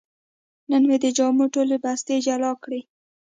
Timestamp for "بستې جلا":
1.83-2.51